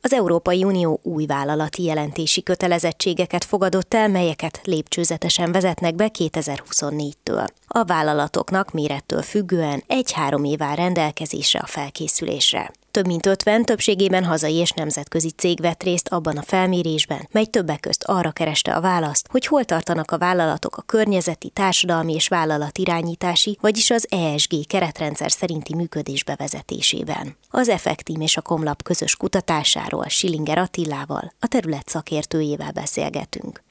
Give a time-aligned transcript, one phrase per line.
[0.00, 7.46] Az Európai Unió új vállalati jelentési kötelezettségeket fogadott el, melyeket lépcsőzetesen vezetnek be 2024-től.
[7.66, 12.70] A vállalatoknak mérettől függően egy-három év áll rendelkezésre a felkészülésre.
[12.90, 17.80] Több mint 50 többségében hazai és nemzetközi cég vett részt abban a felmérésben, mely többek
[17.80, 23.58] közt arra kereste a választ, hogy hol tartanak a vállalatok a környezeti, társadalmi és vállalatirányítási,
[23.60, 27.36] vagyis az ESG keretrendszer szerinti működés bevezetésében.
[27.50, 33.62] Az Effektim és a Komlap közös kutatásáról Schillinger Attillával, a terület szakértőjével beszélgetünk.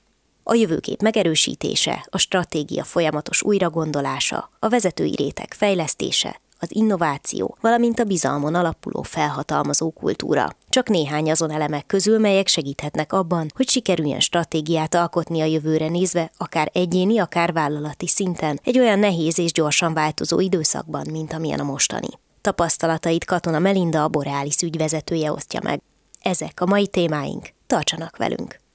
[0.43, 8.03] A jövőkép megerősítése, a stratégia folyamatos újragondolása, a vezetői réteg fejlesztése, az innováció, valamint a
[8.03, 10.49] bizalmon alapuló felhatalmazó kultúra.
[10.69, 16.31] Csak néhány azon elemek közül, melyek segíthetnek abban, hogy sikerüljen stratégiát alkotni a jövőre nézve,
[16.37, 21.63] akár egyéni, akár vállalati szinten, egy olyan nehéz és gyorsan változó időszakban, mint amilyen a
[21.63, 22.09] mostani.
[22.41, 25.81] Tapasztalatait Katona Melinda a Borealis ügyvezetője osztja meg.
[26.21, 27.49] Ezek a mai témáink.
[27.67, 28.66] Tartsanak velünk!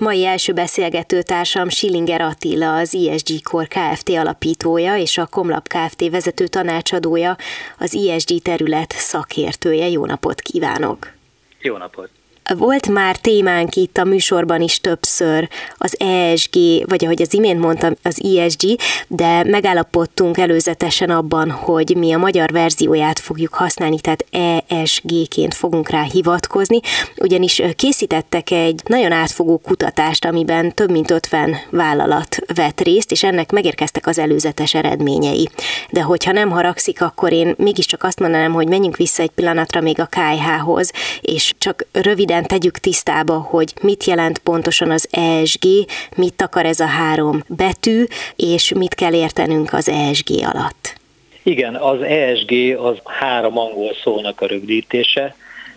[0.00, 4.08] Mai első beszélgető társam Schillinger Attila, az ISG Core Kft.
[4.08, 6.10] alapítója és a Komlap Kft.
[6.10, 7.36] vezető tanácsadója,
[7.78, 9.88] az ISG terület szakértője.
[9.88, 11.12] Jó napot kívánok!
[11.60, 12.10] Jó napot!
[12.52, 16.54] Volt már témánk itt a műsorban is többször az ESG,
[16.88, 18.78] vagy ahogy az imént mondtam, az ESG,
[19.08, 24.24] de megállapodtunk előzetesen abban, hogy mi a magyar verzióját fogjuk használni, tehát
[24.68, 26.80] ESG-ként fogunk rá hivatkozni,
[27.16, 33.52] ugyanis készítettek egy nagyon átfogó kutatást, amiben több mint 50 vállalat vett részt, és ennek
[33.52, 35.48] megérkeztek az előzetes eredményei.
[35.90, 40.00] De hogyha nem haragszik, akkor én mégiscsak azt mondanám, hogy menjünk vissza egy pillanatra még
[40.00, 45.64] a KH-hoz, és csak röviden röviden tegyük tisztába, hogy mit jelent pontosan az ESG,
[46.16, 48.04] mit akar ez a három betű,
[48.36, 50.94] és mit kell értenünk az ESG alatt.
[51.42, 55.34] Igen, az ESG az három angol szónak a rövidítése,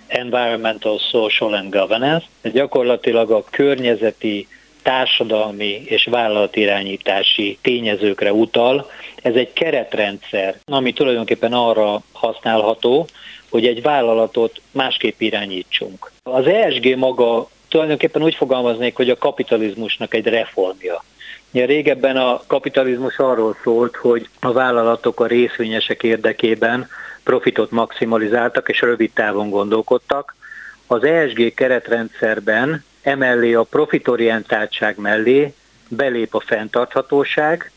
[0.07, 2.25] Environmental, Social and Governance.
[2.41, 4.47] Ez gyakorlatilag a környezeti,
[4.81, 8.89] társadalmi és vállalatirányítási tényezőkre utal.
[9.21, 13.07] Ez egy keretrendszer, ami tulajdonképpen arra használható,
[13.49, 16.11] hogy egy vállalatot másképp irányítsunk.
[16.23, 21.03] Az ESG maga tulajdonképpen úgy fogalmaznék, hogy a kapitalizmusnak egy reformja.
[21.51, 26.89] Ja, régebben a kapitalizmus arról szólt, hogy a vállalatok a részvényesek érdekében
[27.23, 30.35] profitot maximalizáltak és rövid távon gondolkodtak.
[30.87, 35.53] Az ESG keretrendszerben emellé a profitorientáltság mellé
[35.87, 37.71] belép a fenntarthatóság,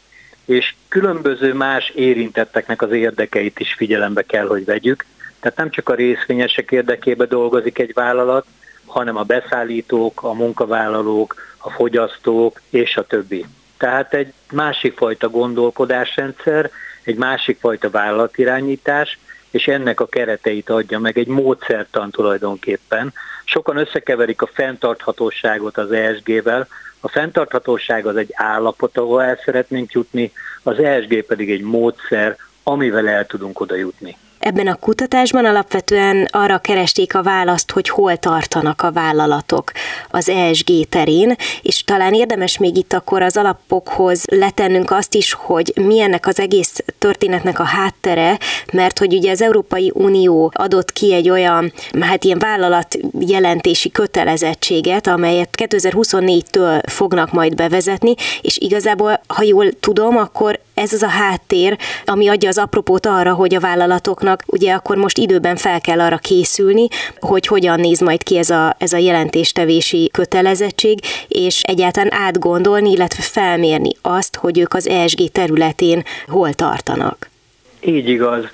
[0.44, 5.06] és különböző más érintetteknek az érdekeit is figyelembe kell, hogy vegyük.
[5.40, 8.46] Tehát nem csak a részvényesek érdekébe dolgozik egy vállalat,
[8.86, 13.46] hanem a beszállítók, a munkavállalók, a fogyasztók és a többi.
[13.76, 16.70] Tehát egy másik fajta gondolkodásrendszer,
[17.02, 19.18] egy másik fajta vállalatirányítás,
[19.50, 23.12] és ennek a kereteit adja meg egy módszertan tulajdonképpen.
[23.44, 26.68] Sokan összekeverik a fenntarthatóságot az ESG-vel.
[27.00, 33.08] A fenntarthatóság az egy állapot, ahol el szeretnénk jutni, az ESG pedig egy módszer, amivel
[33.08, 34.16] el tudunk oda jutni.
[34.40, 39.72] Ebben a kutatásban alapvetően arra keresték a választ, hogy hol tartanak a vállalatok
[40.08, 45.72] az ESG terén, és talán érdemes még itt akkor az alapokhoz letennünk azt is, hogy
[45.74, 48.38] mi ennek az egész történetnek a háttere,
[48.72, 55.06] mert hogy ugye az Európai Unió adott ki egy olyan, hát ilyen vállalat jelentési kötelezettséget,
[55.06, 61.76] amelyet 2024-től fognak majd bevezetni, és igazából, ha jól tudom, akkor ez az a háttér,
[62.04, 66.16] ami adja az apropót arra, hogy a vállalatoknak ugye akkor most időben fel kell arra
[66.16, 66.88] készülni,
[67.18, 73.22] hogy hogyan néz majd ki ez a, ez a jelentéstevési kötelezettség, és egyáltalán átgondolni, illetve
[73.22, 77.28] felmérni azt, hogy ők az ESG területén hol tartanak.
[77.80, 78.44] Így igaz.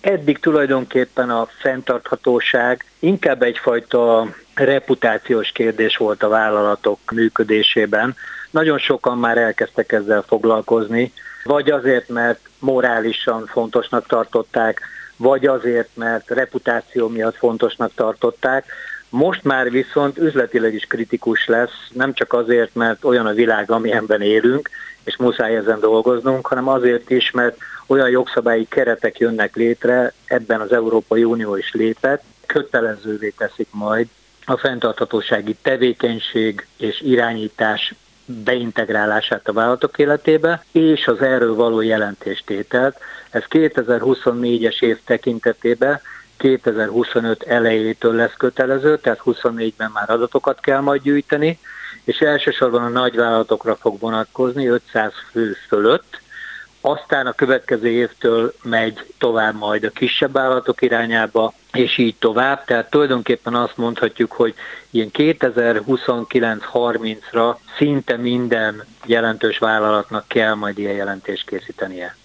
[0.00, 8.16] Eddig tulajdonképpen a fenntarthatóság inkább egyfajta reputációs kérdés volt a vállalatok működésében.
[8.50, 11.12] Nagyon sokan már elkezdtek ezzel foglalkozni,
[11.44, 14.80] vagy azért, mert morálisan fontosnak tartották,
[15.16, 18.72] vagy azért, mert reputáció miatt fontosnak tartották.
[19.08, 24.22] Most már viszont üzletileg is kritikus lesz, nem csak azért, mert olyan a világ, amilyenben
[24.22, 24.70] élünk,
[25.04, 30.72] és muszáj ezen dolgoznunk, hanem azért is, mert olyan jogszabályi keretek jönnek létre, ebben az
[30.72, 34.06] Európai Unió is lépett, kötelezővé teszik majd
[34.44, 37.94] a fenntarthatósági tevékenység és irányítás
[38.30, 42.98] beintegrálását a vállalatok életébe, és az erről való jelentéstételt.
[43.30, 46.00] Ez 2024-es év tekintetében
[46.36, 51.58] 2025 elejétől lesz kötelező, tehát 24-ben már adatokat kell majd gyűjteni,
[52.04, 56.19] és elsősorban a nagyvállalatokra fog vonatkozni 500 fő fölött,
[56.80, 62.64] aztán a következő évtől megy tovább majd a kisebb állatok irányába, és így tovább.
[62.64, 64.54] Tehát tulajdonképpen azt mondhatjuk, hogy
[64.90, 72.16] ilyen 2029-30-ra szinte minden jelentős vállalatnak kell majd ilyen jelentést készítenie.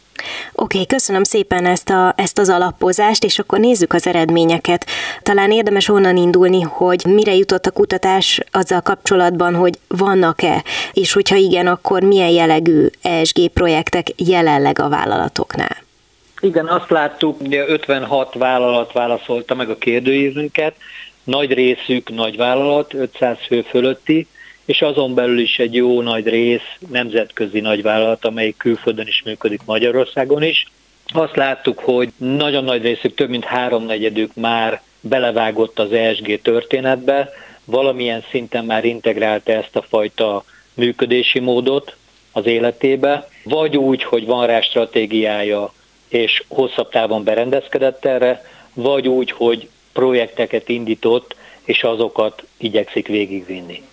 [0.57, 4.85] Oké, okay, köszönöm szépen ezt, a, ezt az alapozást, és akkor nézzük az eredményeket.
[5.21, 10.63] Talán érdemes onnan indulni, hogy mire jutott a kutatás azzal kapcsolatban, hogy vannak-e,
[10.93, 15.77] és hogyha igen, akkor milyen jellegű ESG projektek jelenleg a vállalatoknál?
[16.39, 20.75] Igen, azt láttuk, ugye 56 vállalat válaszolta meg a kérdőívünket,
[21.23, 24.27] nagy részük nagy vállalat, 500 fő fölötti,
[24.65, 30.43] és azon belül is egy jó nagy rész nemzetközi nagyvállalat, amelyik külföldön is működik Magyarországon
[30.43, 30.67] is.
[31.13, 37.29] Azt láttuk, hogy nagyon nagy részük, több mint háromnegyedük már belevágott az ESG történetbe,
[37.65, 41.95] valamilyen szinten már integrálta ezt a fajta működési módot
[42.31, 45.73] az életébe, vagy úgy, hogy van rá stratégiája,
[46.07, 53.83] és hosszabb távon berendezkedett erre, vagy úgy, hogy projekteket indított, és azokat igyekszik végigvinni.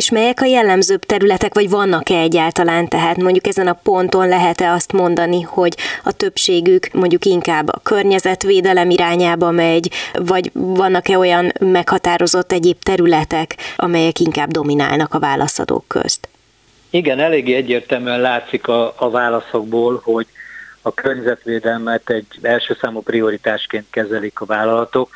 [0.00, 2.88] És melyek a jellemzőbb területek, vagy vannak-e egyáltalán?
[2.88, 8.90] Tehát mondjuk ezen a ponton lehet-e azt mondani, hogy a többségük mondjuk inkább a környezetvédelem
[8.90, 16.28] irányába megy, vagy vannak-e olyan meghatározott egyéb területek, amelyek inkább dominálnak a válaszadók közt?
[16.90, 20.26] Igen, eléggé egyértelműen látszik a, a válaszokból, hogy
[20.82, 25.10] a környezetvédelmet egy első számú prioritásként kezelik a vállalatok.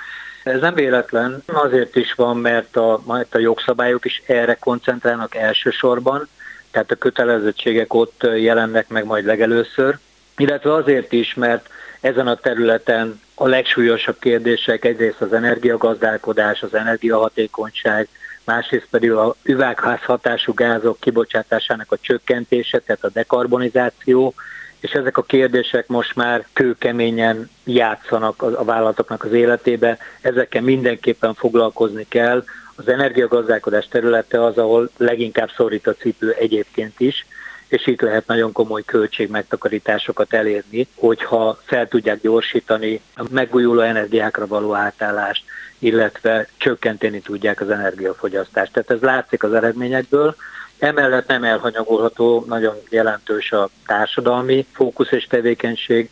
[0.45, 6.29] Ez nem véletlen, azért is van, mert a, mert a jogszabályok is erre koncentrálnak elsősorban,
[6.71, 9.99] tehát a kötelezettségek ott jelennek meg majd legelőször,
[10.37, 11.69] illetve azért is, mert
[12.01, 18.09] ezen a területen a legsúlyosabb kérdések egyrészt az energiagazdálkodás, az energiahatékonyság,
[18.45, 24.35] másrészt pedig a üvegházhatású gázok kibocsátásának a csökkentése, tehát a dekarbonizáció,
[24.85, 32.07] és ezek a kérdések most már kőkeményen játszanak a vállalatoknak az életébe, ezekkel mindenképpen foglalkozni
[32.09, 32.45] kell.
[32.77, 37.27] Az energiagazdálkodás területe az, ahol leginkább szorít a cipő egyébként is,
[37.69, 44.75] és itt lehet nagyon komoly költségmegtakarításokat elérni, hogyha fel tudják gyorsítani a megújuló energiákra való
[44.75, 45.45] átállást,
[45.79, 48.73] illetve csökkenteni tudják az energiafogyasztást.
[48.73, 50.37] Tehát ez látszik az eredményekből,
[50.85, 56.11] Emellett nem elhanyagolható, nagyon jelentős a társadalmi fókusz és tevékenység,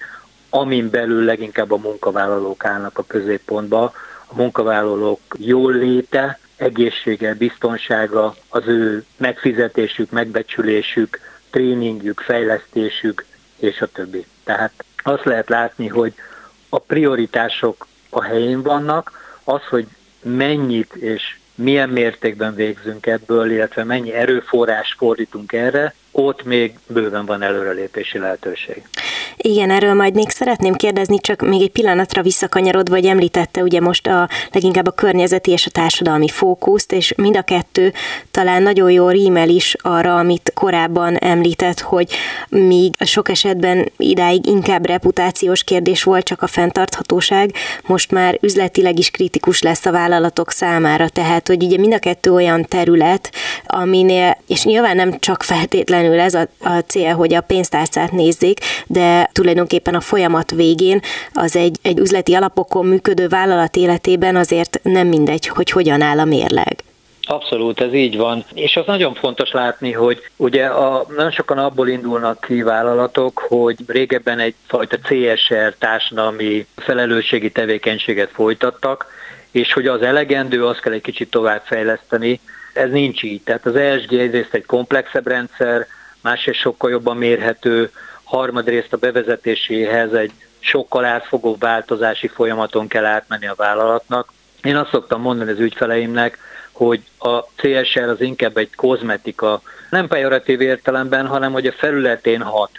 [0.50, 3.92] amin belül leginkább a munkavállalók állnak a középpontba.
[4.26, 11.20] A munkavállalók jól léte, egészsége, biztonsága, az ő megfizetésük, megbecsülésük,
[11.50, 13.24] tréningjük, fejlesztésük,
[13.56, 14.26] és a többi.
[14.44, 16.14] Tehát azt lehet látni, hogy
[16.68, 19.86] a prioritások a helyén vannak, az, hogy
[20.22, 27.42] mennyit és milyen mértékben végzünk ebből, illetve mennyi erőforrás fordítunk erre, ott még bőven van
[27.42, 28.82] előrelépési lehetőség.
[29.36, 34.06] Igen, erről majd még szeretném kérdezni, csak még egy pillanatra visszakanyarod, vagy említette ugye most
[34.06, 37.92] a leginkább a környezeti és a társadalmi fókuszt, és mind a kettő
[38.30, 42.12] talán nagyon jó rímel is arra, amit korábban említett, hogy
[42.48, 47.54] míg sok esetben idáig inkább reputációs kérdés volt csak a fenntarthatóság,
[47.86, 52.32] most már üzletileg is kritikus lesz a vállalatok számára, tehát hogy ugye mind a kettő
[52.32, 53.32] olyan terület,
[53.66, 59.21] aminél, és nyilván nem csak feltétlenül ez a, a cél, hogy a pénztárcát nézzék, de
[59.32, 61.00] tulajdonképpen a folyamat végén
[61.32, 66.24] az egy, egy üzleti alapokon működő vállalat életében azért nem mindegy, hogy hogyan áll a
[66.24, 66.84] mérleg.
[67.26, 68.44] Abszolút, ez így van.
[68.54, 73.76] És az nagyon fontos látni, hogy ugye a, nagyon sokan abból indulnak ki vállalatok, hogy
[73.86, 79.06] régebben egyfajta CSR társadalmi felelősségi tevékenységet folytattak,
[79.50, 82.40] és hogy az elegendő, azt kell egy kicsit tovább fejleszteni.
[82.72, 83.42] Ez nincs így.
[83.42, 85.86] Tehát az ESG egyrészt egy komplexebb rendszer,
[86.20, 87.90] másrészt sokkal jobban mérhető,
[88.32, 94.32] harmadrészt a bevezetéséhez egy sokkal átfogó változási folyamaton kell átmenni a vállalatnak.
[94.62, 96.38] Én azt szoktam mondani az ügyfeleimnek,
[96.72, 102.70] hogy a CSR az inkább egy kozmetika, nem pejoratív értelemben, hanem hogy a felületén hat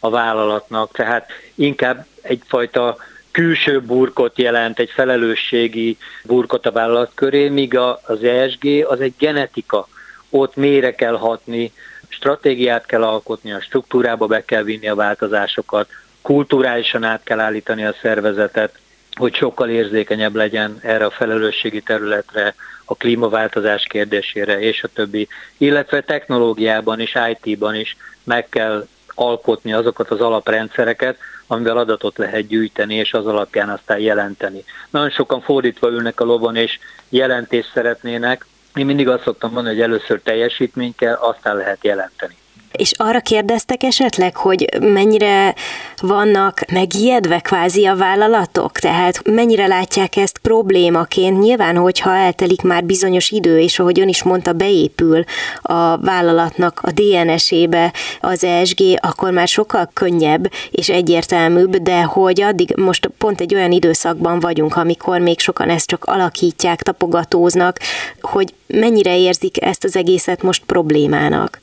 [0.00, 2.96] a vállalatnak, tehát inkább egyfajta
[3.30, 9.88] külső burkot jelent, egy felelősségi burkot a vállalat köré, míg az ESG az egy genetika,
[10.30, 11.72] ott mélyre kell hatni,
[12.08, 15.88] stratégiát kell alkotni, a struktúrába be kell vinni a változásokat,
[16.22, 18.78] kulturálisan át kell állítani a szervezetet,
[19.14, 26.00] hogy sokkal érzékenyebb legyen erre a felelősségi területre, a klímaváltozás kérdésére és a többi, illetve
[26.00, 33.12] technológiában és IT-ban is meg kell alkotni azokat az alaprendszereket, amivel adatot lehet gyűjteni, és
[33.12, 34.64] az alapján aztán jelenteni.
[34.90, 38.46] Nagyon sokan fordítva ülnek a lovon, és jelentést szeretnének.
[38.74, 42.36] Én mindig azt szoktam mondani, hogy először teljesítmény kell, aztán lehet jelenteni.
[42.72, 45.54] És arra kérdeztek esetleg, hogy mennyire
[45.96, 48.78] vannak megijedve kvázi a vállalatok?
[48.78, 51.40] Tehát mennyire látják ezt problémaként?
[51.40, 55.24] Nyilván, hogyha eltelik már bizonyos idő, és ahogy ön is mondta, beépül
[55.62, 62.74] a vállalatnak a DNS-ébe az ESG, akkor már sokkal könnyebb és egyértelműbb, de hogy addig
[62.76, 67.78] most pont egy olyan időszakban vagyunk, amikor még sokan ezt csak alakítják, tapogatóznak,
[68.20, 71.60] hogy mennyire érzik ezt az egészet most problémának?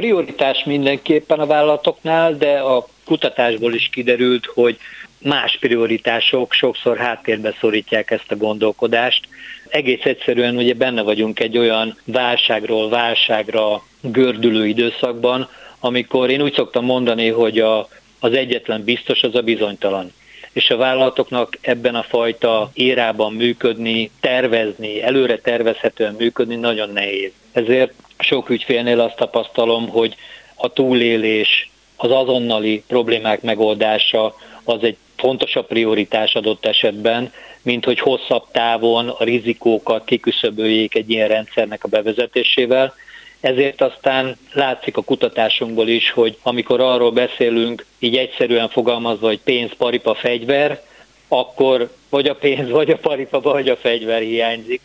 [0.00, 4.78] Prioritás mindenképpen a vállalatoknál, de a kutatásból is kiderült, hogy
[5.18, 9.28] más prioritások sokszor háttérbe szorítják ezt a gondolkodást.
[9.68, 15.48] Egész egyszerűen ugye benne vagyunk egy olyan válságról válságra gördülő időszakban,
[15.80, 17.88] amikor én úgy szoktam mondani, hogy a,
[18.20, 20.12] az egyetlen biztos az a bizonytalan
[20.52, 27.30] és a vállalatoknak ebben a fajta érában működni, tervezni, előre tervezhetően működni nagyon nehéz.
[27.52, 30.14] Ezért sok ügyfélnél azt tapasztalom, hogy
[30.54, 34.34] a túlélés, az azonnali problémák megoldása
[34.64, 41.28] az egy fontosabb prioritás adott esetben, mint hogy hosszabb távon a rizikókat kiküszöböljék egy ilyen
[41.28, 42.94] rendszernek a bevezetésével.
[43.40, 49.70] Ezért aztán látszik a kutatásunkból is, hogy amikor arról beszélünk, így egyszerűen fogalmazva, hogy pénz,
[49.78, 50.82] paripa, fegyver,
[51.28, 54.80] akkor vagy a pénz, vagy a paripa, vagy a fegyver hiányzik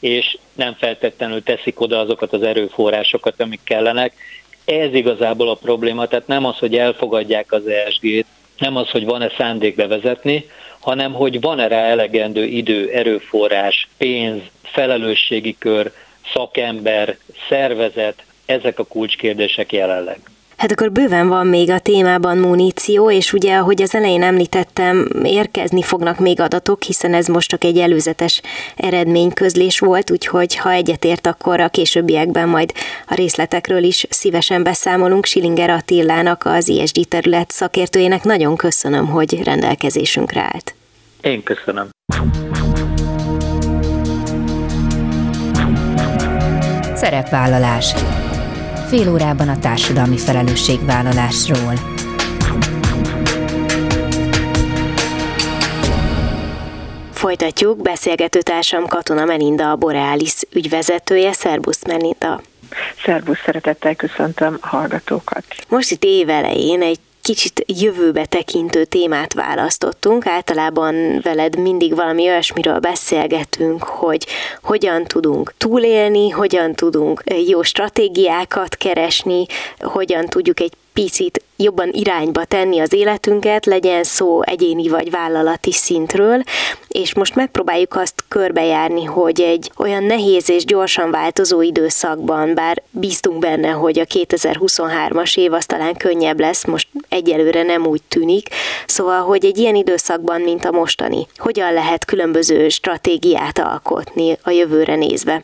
[0.00, 4.12] és nem feltétlenül teszik oda azokat az erőforrásokat, amik kellenek.
[4.64, 8.26] Ez igazából a probléma, tehát nem az, hogy elfogadják az ESG-t,
[8.58, 10.44] nem az, hogy van-e szándék bevezetni,
[10.80, 15.92] hanem hogy van-e rá elegendő idő, erőforrás, pénz, felelősségi kör,
[16.32, 17.16] szakember,
[17.48, 20.20] szervezet, ezek a kulcskérdések jelenleg.
[20.60, 25.82] Hát akkor bőven van még a témában muníció, és ugye, ahogy az elején említettem, érkezni
[25.82, 28.40] fognak még adatok, hiszen ez most csak egy előzetes
[28.76, 32.72] eredményközlés volt, úgyhogy ha egyetért, akkor a későbbiekben majd
[33.06, 35.24] a részletekről is szívesen beszámolunk.
[35.24, 40.74] Silinger Attilának, az ISD terület szakértőjének nagyon köszönöm, hogy rendelkezésünkre állt.
[41.20, 41.88] Én köszönöm.
[46.94, 47.94] Szerepvállalás
[48.90, 51.74] fél órában a társadalmi felelősségvállalásról.
[57.12, 61.32] Folytatjuk, beszélgetőtársam Katona Melinda, a Borealis ügyvezetője.
[61.32, 62.40] Szerbusz Melinda!
[63.04, 65.44] Szerbusz, szeretettel köszöntöm a hallgatókat.
[65.68, 70.26] Most itt évelején egy kicsit jövőbe tekintő témát választottunk.
[70.26, 74.26] Általában veled mindig valami olyasmiről beszélgetünk, hogy
[74.62, 79.46] hogyan tudunk túlélni, hogyan tudunk jó stratégiákat keresni,
[79.78, 86.42] hogyan tudjuk egy picit jobban irányba tenni az életünket, legyen szó egyéni vagy vállalati szintről,
[86.88, 93.38] és most megpróbáljuk azt körbejárni, hogy egy olyan nehéz és gyorsan változó időszakban, bár bíztunk
[93.38, 98.48] benne, hogy a 2023-as év az talán könnyebb lesz, most egyelőre nem úgy tűnik,
[98.86, 104.94] szóval, hogy egy ilyen időszakban, mint a mostani, hogyan lehet különböző stratégiát alkotni a jövőre
[104.94, 105.42] nézve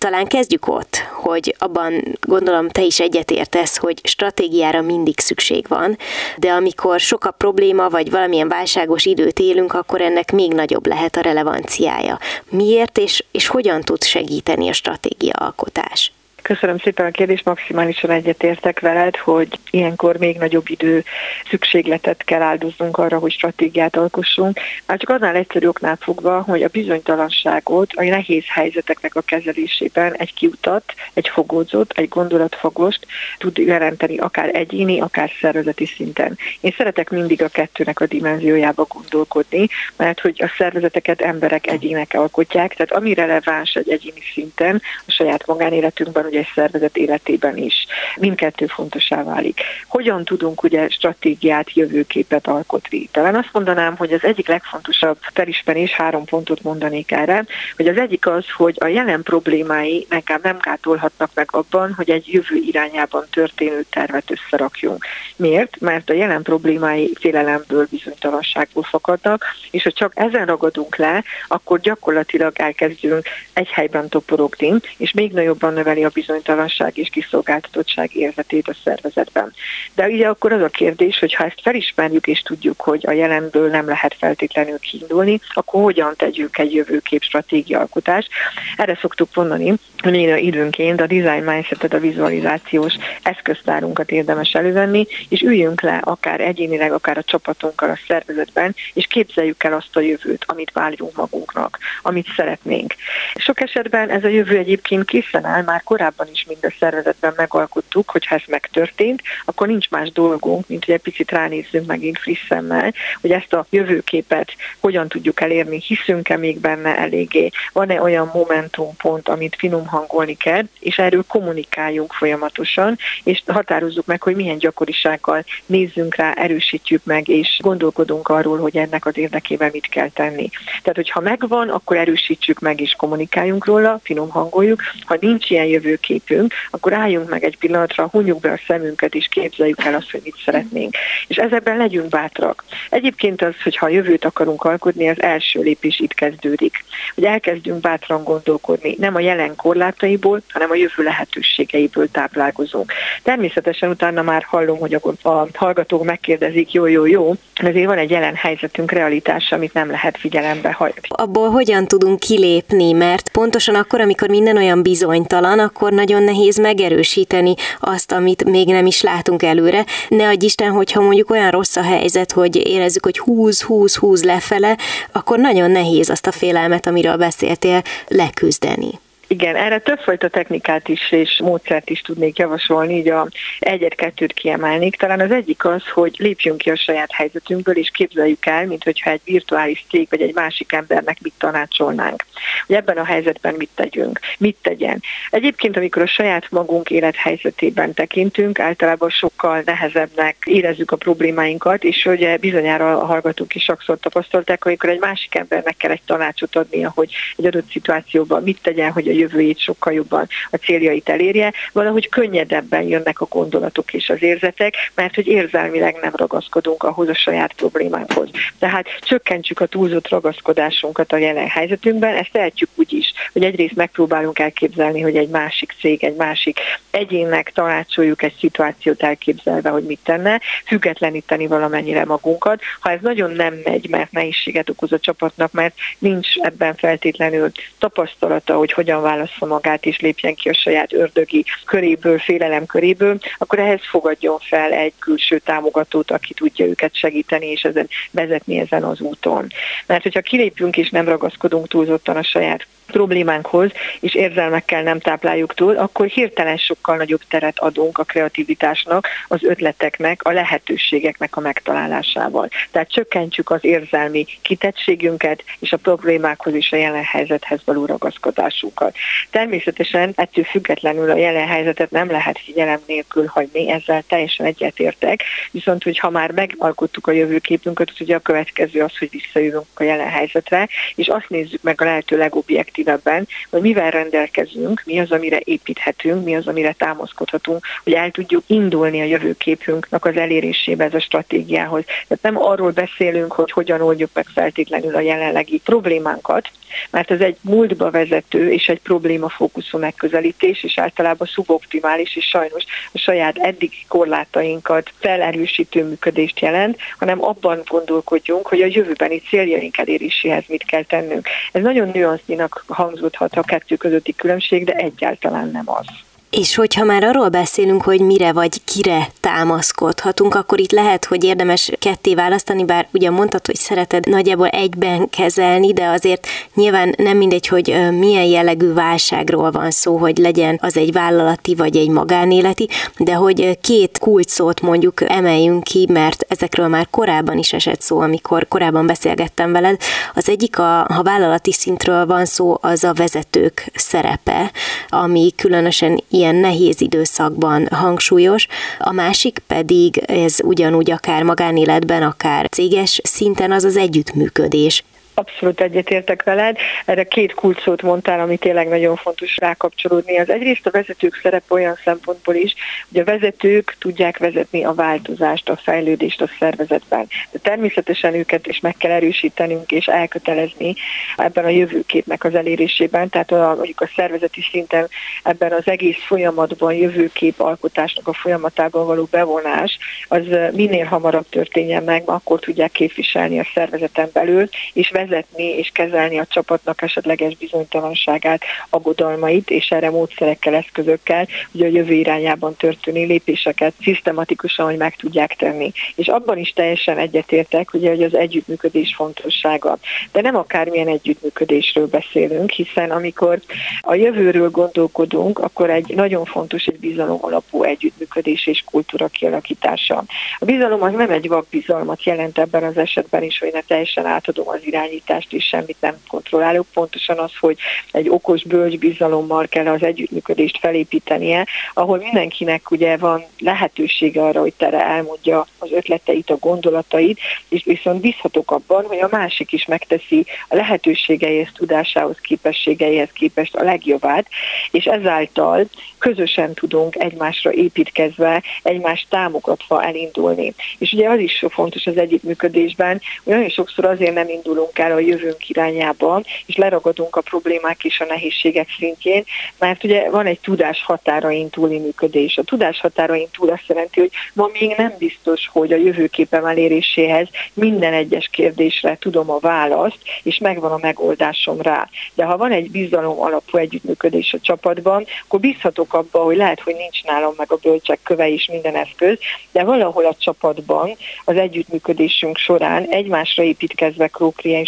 [0.00, 5.98] talán kezdjük ott, hogy abban gondolom te is egyetértesz, hogy stratégiára mindig szükség van,
[6.36, 11.16] de amikor sok a probléma, vagy valamilyen válságos időt élünk, akkor ennek még nagyobb lehet
[11.16, 12.18] a relevanciája.
[12.50, 16.12] Miért és, és hogyan tud segíteni a stratégia alkotás?
[16.50, 21.04] Köszönöm szépen a kérdést, maximálisan egyetértek veled, hogy ilyenkor még nagyobb idő
[21.50, 24.58] szükségletet kell áldoznunk arra, hogy stratégiát alkossunk.
[24.86, 30.34] Már csak annál egyszerű oknál fogva, hogy a bizonytalanságot a nehéz helyzeteknek a kezelésében egy
[30.34, 33.06] kiutat, egy fogódzót, egy gondolatfogost
[33.38, 36.38] tud jelenteni akár egyéni, akár szervezeti szinten.
[36.60, 42.74] Én szeretek mindig a kettőnek a dimenziójába gondolkodni, mert hogy a szervezeteket emberek egyének alkotják,
[42.74, 47.86] tehát ami releváns egy egyéni szinten, a saját magánéletünkben, ugye egy szervezet életében is.
[48.16, 49.60] Mindkettő fontosá válik.
[49.88, 53.08] Hogyan tudunk ugye stratégiát, jövőképet alkotni?
[53.12, 57.44] Talán azt mondanám, hogy az egyik legfontosabb felismerés, három pontot mondanék erre,
[57.76, 62.32] hogy az egyik az, hogy a jelen problémái nekem nem gátolhatnak meg abban, hogy egy
[62.32, 65.04] jövő irányában történő tervet összerakjunk.
[65.36, 65.80] Miért?
[65.80, 72.52] Mert a jelen problémái félelemből, bizonytalanságból fakadnak, és ha csak ezen ragadunk le, akkor gyakorlatilag
[72.58, 79.52] elkezdünk egy helyben toporogni, és még nagyobban növeli a bizonytalanság és kiszolgáltatottság érzetét a szervezetben.
[79.94, 83.70] De ugye akkor az a kérdés, hogy ha ezt felismerjük és tudjuk, hogy a jelenből
[83.70, 88.28] nem lehet feltétlenül kiindulni, akkor hogyan tegyük egy jövőkép stratégiaalkotást.
[88.76, 95.80] Erre szoktuk mondani, hogy időnként a design mindset a vizualizációs eszköztárunkat érdemes elővenni, és üljünk
[95.80, 100.72] le akár egyénileg, akár a csapatunkkal a szervezetben, és képzeljük el azt a jövőt, amit
[100.72, 102.94] várjunk magunknak, amit szeretnénk.
[103.34, 108.10] Sok esetben ez a jövő egyébként készen áll, már korábban is mind a szervezetben megalkottuk,
[108.10, 112.46] hogy ha ez megtörtént, akkor nincs más dolgunk, mint hogy egy picit ránézzünk megint friss
[112.48, 119.28] szemmel, hogy ezt a jövőképet hogyan tudjuk elérni, hiszünk-e még benne eléggé, van-e olyan momentumpont,
[119.28, 126.14] amit finom hangolni kell, és erről kommunikáljunk folyamatosan, és határozzuk meg, hogy milyen gyakorisággal nézzünk
[126.14, 130.48] rá, erősítjük meg, és gondolkodunk arról, hogy ennek az érdekében mit kell tenni.
[130.82, 134.82] Tehát, hogyha megvan, akkor erősítsük meg és kommunikáljunk róla, finom hangoljuk.
[135.04, 139.84] Ha nincs ilyen jövőképünk, akkor álljunk meg egy pillanatra, hunyjuk be a szemünket, és képzeljük
[139.84, 140.94] el azt, hogy mit szeretnénk.
[141.26, 142.64] És ezekben legyünk bátrak.
[142.90, 146.84] Egyébként az, hogy ha a jövőt akarunk alkotni, az első lépés itt kezdődik.
[147.14, 152.92] Hogy elkezdünk bátran gondolkodni, nem a jelen korlátaiból, hanem a jövő lehetőségeiből táplálkozunk.
[153.22, 158.10] Természetesen utána már hallom, hogy akkor a hallgatók megkérdezik, jó, jó, jó, ezért van egy
[158.10, 161.08] jelen helyzetünk realitása, amit nem lehet figyelembe hagyni.
[161.08, 167.54] Abból hogyan tudunk kilépni, mert pontosan akkor, amikor minden olyan bizonytalan, akkor nagyon nehéz megerősíteni
[167.80, 169.84] azt, amit még nem is látunk előre.
[170.08, 174.24] Ne adj Isten, hogyha mondjuk olyan rossz a helyzet, hogy érezzük, hogy húz, húz, húz
[174.24, 174.76] lefele,
[175.12, 178.90] akkor nagyon nehéz azt a félelmet, amiről beszéltél, leküzdeni.
[179.32, 184.96] Igen, erre többfajta technikát is és módszert is tudnék javasolni, így a egyet-kettőt kiemelnék.
[184.96, 189.10] Talán az egyik az, hogy lépjünk ki a saját helyzetünkből, és képzeljük el, mint hogyha
[189.10, 192.24] egy virtuális cég vagy egy másik embernek mit tanácsolnánk.
[192.66, 195.02] Hogy ebben a helyzetben mit tegyünk, mit tegyen.
[195.30, 202.36] Egyébként, amikor a saját magunk élethelyzetében tekintünk, általában sokkal nehezebbnek érezzük a problémáinkat, és ugye
[202.36, 207.12] bizonyára a hallgatók is sokszor tapasztalták, amikor egy másik embernek kell egy tanácsot adnia, hogy
[207.36, 212.82] egy adott szituációban mit tegyen, hogy a jövőjét sokkal jobban a céljait elérje, valahogy könnyedebben
[212.82, 218.28] jönnek a gondolatok és az érzetek, mert hogy érzelmileg nem ragaszkodunk ahhoz a saját problémánkhoz.
[218.58, 224.38] Tehát csökkentsük a túlzott ragaszkodásunkat a jelen helyzetünkben, ezt tehetjük úgy is, hogy egyrészt megpróbálunk
[224.38, 226.58] elképzelni, hogy egy másik cég, egy másik
[226.90, 232.62] egyénnek tanácsoljuk egy szituációt elképzelve, hogy mit tenne, függetleníteni valamennyire magunkat.
[232.80, 238.56] Ha ez nagyon nem megy, mert nehézséget okoz a csapatnak, mert nincs ebben feltétlenül tapasztalata,
[238.56, 243.80] hogy hogyan válassza magát és lépjen ki a saját ördögi köréből, félelem köréből, akkor ehhez
[243.90, 249.46] fogadjon fel egy külső támogatót, aki tudja őket segíteni és ezen vezetni ezen az úton.
[249.86, 253.70] Mert hogyha kilépünk és nem ragaszkodunk túlzottan a saját problémánkhoz,
[254.00, 260.22] és érzelmekkel nem tápláljuk túl, akkor hirtelen sokkal nagyobb teret adunk a kreativitásnak, az ötleteknek,
[260.22, 262.48] a lehetőségeknek a megtalálásával.
[262.70, 268.96] Tehát csökkentjük az érzelmi kitettségünket, és a problémákhoz és a jelen helyzethez való ragaszkodásunkat.
[269.30, 275.82] Természetesen ettől függetlenül a jelen helyzetet nem lehet figyelem nélkül hagyni, ezzel teljesen egyetértek, viszont
[275.82, 281.08] hogyha már megalkottuk a jövőképünket, ugye a következő az, hogy visszajövünk a jelen helyzetre, és
[281.08, 286.36] azt nézzük meg a lehető legobjektív effektívebben, hogy mivel rendelkezünk, mi az, amire építhetünk, mi
[286.36, 291.84] az, amire támaszkodhatunk, hogy el tudjuk indulni a jövőképünknek az elérésébe ez a stratégiához.
[291.84, 296.48] Tehát nem arról beszélünk, hogy hogyan oldjuk meg feltétlenül a jelenlegi problémánkat,
[296.90, 302.98] mert ez egy múltba vezető és egy problémafókuszú megközelítés, és általában szuboptimális, és sajnos a
[302.98, 310.64] saját eddigi korlátainkat felerősítő működést jelent, hanem abban gondolkodjunk, hogy a jövőbeni céljaink eléréséhez mit
[310.64, 311.28] kell tennünk.
[311.52, 315.86] Ez nagyon nüanszinak hangzódhat a kettő közötti különbség, de egyáltalán nem az.
[316.30, 321.70] És hogyha már arról beszélünk, hogy mire vagy kire támaszkodhatunk, akkor itt lehet, hogy érdemes
[321.78, 327.46] ketté választani, bár ugye mondtad, hogy szereted nagyjából egyben kezelni, de azért nyilván nem mindegy,
[327.46, 333.14] hogy milyen jellegű válságról van szó, hogy legyen az egy vállalati vagy egy magánéleti, de
[333.14, 338.86] hogy két kulcsszót mondjuk emeljünk ki, mert ezekről már korábban is esett szó, amikor korábban
[338.86, 339.80] beszélgettem veled.
[340.14, 344.50] Az egyik, a, ha vállalati szintről van szó, az a vezetők szerepe,
[344.88, 348.46] ami különösen ilyen nehéz időszakban hangsúlyos,
[348.78, 354.84] a másik pedig ez ugyanúgy akár magánéletben, akár céges szinten az az együttműködés
[355.20, 356.56] Abszolút egyetértek veled.
[356.84, 360.18] Erre két kulcsot mondtál, ami tényleg nagyon fontos rákapcsolódni.
[360.18, 362.54] Az egyrészt a vezetők szerep olyan szempontból is,
[362.92, 367.06] hogy a vezetők tudják vezetni a változást, a fejlődést a szervezetben.
[367.30, 370.74] De természetesen őket is meg kell erősítenünk és elkötelezni
[371.16, 374.88] ebben a jövőképnek az elérésében, tehát a, mondjuk a szervezeti szinten
[375.22, 379.78] ebben az egész folyamatban, jövőkép alkotásnak a folyamatában való bevonás,
[380.08, 386.18] az minél hamarabb történjen meg, akkor tudják képviselni a szervezeten belül, és vezetni és kezelni
[386.18, 393.74] a csapatnak esetleges bizonytalanságát, aggodalmait, és erre módszerekkel, eszközökkel, hogy a jövő irányában történő lépéseket
[393.82, 395.72] szisztematikusan, hogy meg tudják tenni.
[395.94, 399.78] És abban is teljesen egyetértek, ugye, hogy az együttműködés fontossága.
[400.12, 403.40] De nem akármilyen együttműködésről beszélünk, hiszen amikor
[403.80, 410.04] a jövőről gondolkodunk, akkor egy nagyon fontos egy bizalom alapú együttműködés és kultúra kialakítása.
[410.38, 414.06] A bizalom az nem egy vak bizalmat jelent ebben az esetben is, hogy ne teljesen
[414.06, 416.66] átadom az irányítást, és semmit nem kontrollálok.
[416.72, 417.58] Pontosan az, hogy
[417.92, 424.52] egy okos, bölcs bizalommal kell az együttműködést felépítenie, ahol mindenkinek ugye van lehetősége arra, hogy
[424.56, 430.26] tere elmondja az ötleteit, a gondolatait, és viszont bízhatok abban, hogy a másik is megteszi
[430.48, 434.26] a lehetőségeihez, tudásához, képességeihez képest a legjobbát,
[434.70, 440.54] és ezáltal közösen tudunk egymásra építkezve, egymást támogatva elindulni.
[440.78, 444.98] És ugye az is fontos az együttműködésben, hogy nagyon sokszor azért nem indulunk el a
[444.98, 449.24] jövőnk irányába, és leragadunk a problémák és a nehézségek szintjén,
[449.58, 452.36] mert ugye van egy tudás határain túli működés.
[452.36, 457.28] A tudás határain túl azt jelenti, hogy ma még nem biztos, hogy a jövőképem eléréséhez
[457.52, 461.88] minden egyes kérdésre tudom a választ, és megvan a megoldásom rá.
[462.14, 466.74] De ha van egy bizalom alapú együttműködés a csapatban, akkor bízhatok abba, hogy lehet, hogy
[466.74, 469.18] nincs nálam meg a bölcsek köve is minden eszköz,
[469.52, 474.08] de valahol a csapatban az együttműködésünk során egymásra építkezve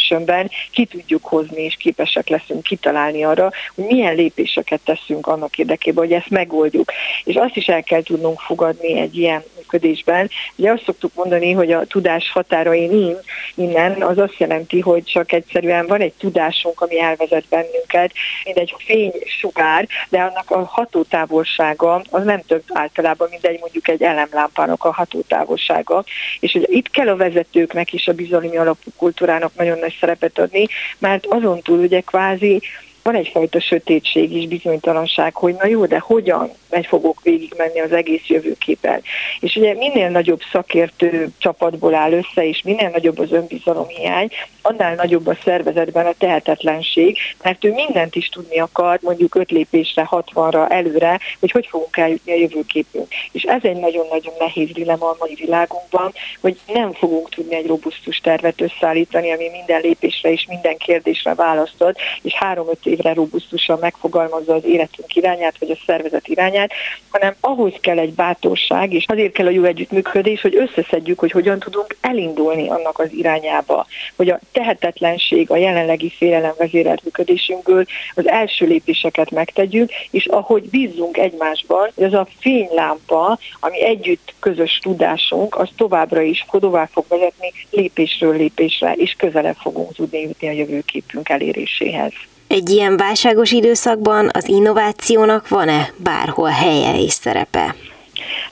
[0.03, 6.05] co-creationben ki tudjuk hozni, és képesek leszünk kitalálni arra, hogy milyen lépéseket teszünk annak érdekében,
[6.05, 6.93] hogy ezt megoldjuk.
[7.25, 10.31] És azt is el kell tudnunk fogadni egy ilyen működésben.
[10.57, 13.17] Ugye azt szoktuk mondani, hogy a tudás határain
[13.55, 18.13] innen az azt jelenti, hogy csak egyszerűen van egy tudásunk, ami elvezet bennünket,
[18.45, 24.03] mint egy fénysugár, de annak a hatótávolsága az nem több általában, mint egy mondjuk egy
[24.03, 26.05] elemlámpának a hatótávolsága.
[26.41, 30.67] És ugye itt kell a vezetőknek is a bizalmi alapú kultúrának nagyon nagy szerepet adni,
[30.99, 32.63] mert azon túl ugye kvázi
[33.03, 38.27] van egyfajta sötétség és bizonytalanság, hogy na jó, de hogyan megy fogok végigmenni az egész
[38.27, 39.03] jövőképen.
[39.41, 44.29] És ugye minél nagyobb szakértő csapatból áll össze, és minél nagyobb az önbizalom hiány,
[44.63, 50.05] annál nagyobb a szervezetben a tehetetlenség, mert ő mindent is tudni akar, mondjuk öt lépésre,
[50.05, 53.07] hatvanra előre, hogy hogy fogunk eljutni a jövőképünk.
[53.33, 58.19] És ez egy nagyon-nagyon nehéz dilema a mai világunkban, hogy nem fogunk tudni egy robusztus
[58.19, 64.65] tervet összeállítani, ami minden lépésre és minden kérdésre választod, és három-öt évre robusztusan megfogalmazza az
[64.65, 66.71] életünk irányát, vagy a szervezet irányát,
[67.09, 71.59] hanem ahhoz kell egy bátorság, és azért kell a jó együttműködés, hogy összeszedjük, hogy hogyan
[71.59, 78.67] tudunk elindulni annak az irányába, hogy a tehetetlenség, a jelenlegi félelem vezérelt működésünkből az első
[78.67, 85.69] lépéseket megtegyük, és ahogy bízzunk egymásban, hogy az a fénylámpa, ami együtt közös tudásunk, az
[85.77, 92.13] továbbra is tovább fog vezetni lépésről lépésre, és közelebb fogunk tudni jutni a jövőképünk eléréséhez.
[92.53, 97.75] Egy ilyen válságos időszakban az innovációnak van-e bárhol helye és szerepe?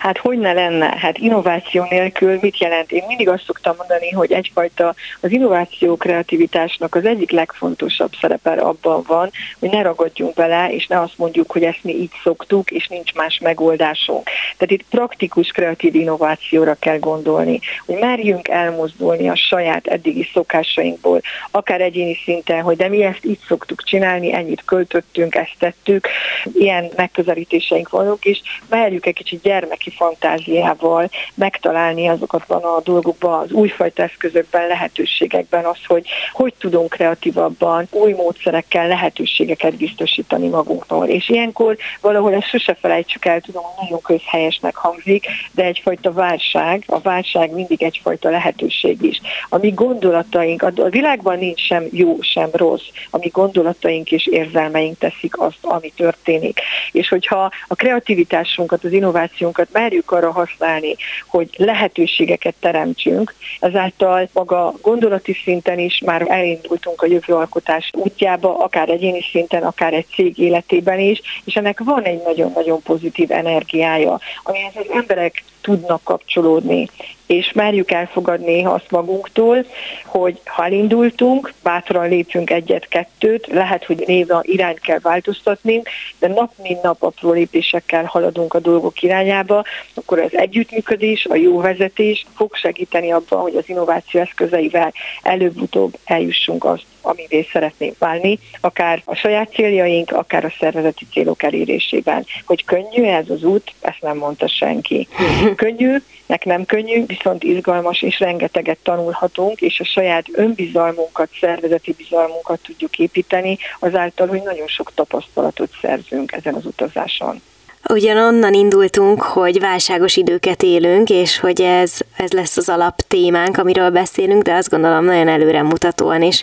[0.00, 0.96] Hát hogy ne lenne?
[0.98, 2.92] Hát innováció nélkül mit jelent?
[2.92, 9.02] Én mindig azt szoktam mondani, hogy egyfajta az innováció kreativitásnak az egyik legfontosabb szerepe abban
[9.06, 12.86] van, hogy ne ragadjunk bele, és ne azt mondjuk, hogy ezt mi így szoktuk, és
[12.86, 14.28] nincs más megoldásunk.
[14.56, 21.80] Tehát itt praktikus kreatív innovációra kell gondolni, hogy merjünk elmozdulni a saját eddigi szokásainkból, akár
[21.80, 26.08] egyéni szinten, hogy de mi ezt így szoktuk csinálni, ennyit költöttünk, ezt tettük,
[26.52, 33.53] ilyen megközelítéseink vannak, és merjük egy kicsit gyermeki fantáziával megtalálni azokat van a dolgokban, az
[33.53, 41.09] újfajta eszközökben, lehetőségekben az, hogy hogy tudunk kreatívabban, új módszerekkel lehetőségeket biztosítani magunknak.
[41.09, 46.83] És ilyenkor valahol ezt sose felejtsük el, tudom, hogy nagyon közhelyesnek hangzik, de egyfajta válság,
[46.87, 49.20] a válság mindig egyfajta lehetőség is.
[49.48, 54.98] A mi gondolataink, a világban nincs sem jó, sem rossz, a mi gondolataink és érzelmeink
[54.98, 56.61] teszik azt, ami történik.
[56.92, 64.75] És hogyha a kreativitásunkat, az innováció innovációnkat merjük arra használni, hogy lehetőségeket teremtsünk, ezáltal maga
[64.83, 70.99] gondolati szinten is már elindultunk a jövőalkotás útjába, akár egyéni szinten, akár egy cég életében
[70.99, 76.88] is, és ennek van egy nagyon-nagyon pozitív energiája, amihez az emberek tudnak kapcsolódni.
[77.27, 79.64] És merjük elfogadni azt magunktól,
[80.05, 85.83] hogy ha elindultunk, bátran lépjünk egyet-kettőt, lehet, hogy néha irányt kell változtatni,
[86.18, 91.61] de nap mint nap apró lépésekkel haladunk a dolgok irányába, akkor az együttműködés, a jó
[91.61, 94.92] vezetés fog segíteni abban, hogy az innováció eszközeivel
[95.23, 102.26] előbb-utóbb eljussunk azt, amivé szeretnénk válni, akár a saját céljaink, akár a szervezeti célok elérésében.
[102.46, 105.08] Hogy könnyű ez az út, ezt nem mondta senki.
[105.56, 112.60] Könnyű, nek nem könnyű, viszont izgalmas, és rengeteget tanulhatunk, és a saját önbizalmunkat, szervezeti bizalmunkat
[112.62, 117.40] tudjuk építeni, azáltal, hogy nagyon sok tapasztalatot szerzünk ezen az utazáson.
[117.88, 123.90] Ugyanonnan indultunk, hogy válságos időket élünk, és hogy ez, ez lesz az alap témánk, amiről
[123.90, 126.42] beszélünk, de azt gondolom nagyon előremutatóan is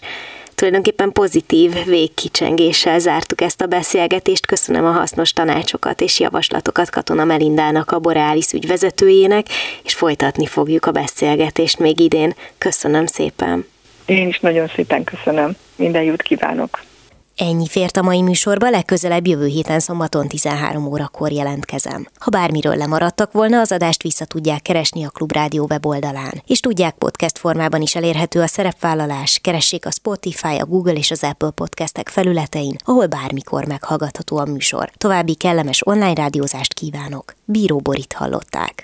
[0.57, 4.45] tulajdonképpen pozitív végkicsengéssel zártuk ezt a beszélgetést.
[4.45, 9.47] Köszönöm a hasznos tanácsokat és javaslatokat Katona Melindának, a Borealis ügyvezetőjének,
[9.83, 12.33] és folytatni fogjuk a beszélgetést még idén.
[12.57, 13.65] Köszönöm szépen!
[14.05, 15.55] Én is nagyon szépen köszönöm.
[15.75, 16.87] Minden jót kívánok!
[17.39, 22.08] Ennyi fért a mai műsorba, legközelebb jövő héten szombaton 13 órakor jelentkezem.
[22.19, 26.41] Ha bármiről lemaradtak volna, az adást vissza tudják keresni a Klubrádió weboldalán.
[26.47, 29.39] És tudják, podcast formában is elérhető a szerepvállalás.
[29.39, 34.91] Keressék a Spotify, a Google és az Apple podcastek felületein, ahol bármikor meghallgatható a műsor.
[34.97, 37.34] További kellemes online rádiózást kívánok.
[37.45, 38.84] Bíró Borit hallották.